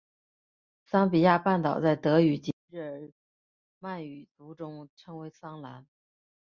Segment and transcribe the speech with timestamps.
[0.83, 3.11] 桑比亚半岛在德语及日耳
[3.77, 5.85] 曼语族中称为桑兰。